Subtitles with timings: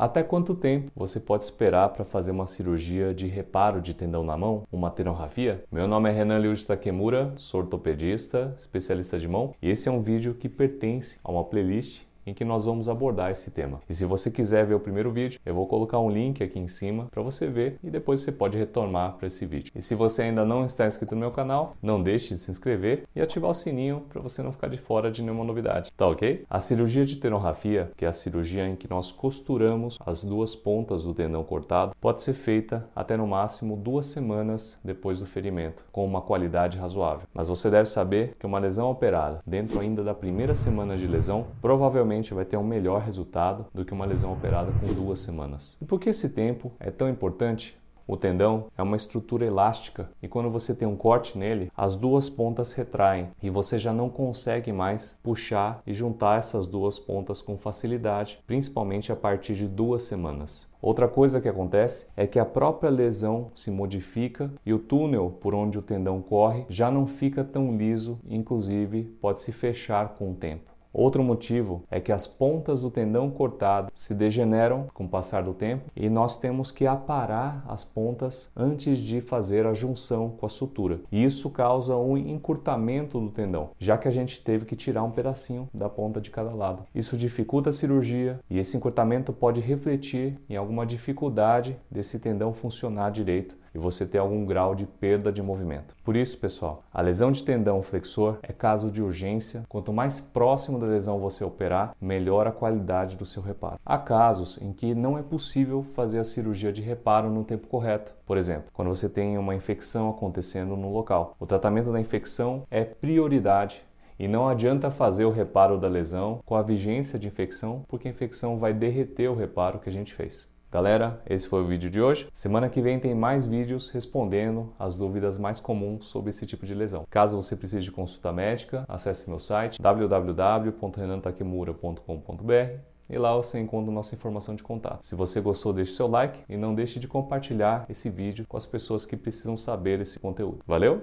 [0.00, 4.34] Até quanto tempo você pode esperar para fazer uma cirurgia de reparo de tendão na
[4.34, 5.62] mão, uma tenorrafia?
[5.70, 9.92] Meu nome é Renan Liu de Takemura, sou ortopedista, especialista de mão, e esse é
[9.92, 13.80] um vídeo que pertence a uma playlist em que nós vamos abordar esse tema.
[13.88, 16.68] E se você quiser ver o primeiro vídeo, eu vou colocar um link aqui em
[16.68, 19.72] cima para você ver e depois você pode retornar para esse vídeo.
[19.74, 23.04] E se você ainda não está inscrito no meu canal, não deixe de se inscrever
[23.14, 26.44] e ativar o sininho para você não ficar de fora de nenhuma novidade, tá ok?
[26.48, 31.04] A cirurgia de tenorrafia, que é a cirurgia em que nós costuramos as duas pontas
[31.04, 36.04] do tendão cortado, pode ser feita até no máximo duas semanas depois do ferimento, com
[36.04, 37.26] uma qualidade razoável.
[37.34, 41.46] Mas você deve saber que uma lesão operada dentro ainda da primeira semana de lesão
[41.60, 45.78] provavelmente vai ter um melhor resultado do que uma lesão operada com duas semanas.
[45.80, 47.80] E por que esse tempo é tão importante?
[48.10, 52.28] O tendão é uma estrutura elástica e quando você tem um corte nele, as duas
[52.28, 57.56] pontas retraem e você já não consegue mais puxar e juntar essas duas pontas com
[57.56, 60.68] facilidade, principalmente a partir de duas semanas.
[60.82, 65.54] Outra coisa que acontece é que a própria lesão se modifica e o túnel por
[65.54, 70.34] onde o tendão corre já não fica tão liso, inclusive pode se fechar com o
[70.34, 70.69] tempo.
[70.92, 75.54] Outro motivo é que as pontas do tendão cortado se degeneram com o passar do
[75.54, 80.48] tempo e nós temos que aparar as pontas antes de fazer a junção com a
[80.48, 81.00] sutura.
[81.12, 85.10] E isso causa um encurtamento do tendão, já que a gente teve que tirar um
[85.10, 86.84] pedacinho da ponta de cada lado.
[86.94, 93.10] Isso dificulta a cirurgia e esse encurtamento pode refletir em alguma dificuldade desse tendão funcionar
[93.10, 95.94] direito e você ter algum grau de perda de movimento.
[96.04, 99.64] Por isso, pessoal, a lesão de tendão flexor é caso de urgência.
[99.68, 103.78] Quanto mais próximo da lesão você operar, melhor a qualidade do seu reparo.
[103.84, 108.14] Há casos em que não é possível fazer a cirurgia de reparo no tempo correto.
[108.26, 111.34] Por exemplo, quando você tem uma infecção acontecendo no local.
[111.38, 113.82] O tratamento da infecção é prioridade
[114.18, 118.10] e não adianta fazer o reparo da lesão com a vigência de infecção, porque a
[118.10, 120.46] infecção vai derreter o reparo que a gente fez.
[120.72, 122.28] Galera, esse foi o vídeo de hoje.
[122.32, 126.74] Semana que vem tem mais vídeos respondendo as dúvidas mais comuns sobre esse tipo de
[126.74, 127.04] lesão.
[127.10, 132.78] Caso você precise de consulta médica, acesse meu site www.renantakemura.com.br
[133.08, 135.04] e lá você encontra nossa informação de contato.
[135.04, 138.64] Se você gostou, deixe seu like e não deixe de compartilhar esse vídeo com as
[138.64, 140.60] pessoas que precisam saber esse conteúdo.
[140.64, 141.02] Valeu?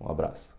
[0.00, 0.52] Um abraço.